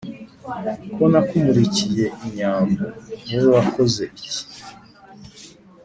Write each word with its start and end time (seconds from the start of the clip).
Ko 0.95 1.03
nakumurikiye 1.11 2.05
inyambo, 2.25 2.83
wowe 3.31 3.47
wakoze 3.55 4.03
iki 4.19 4.41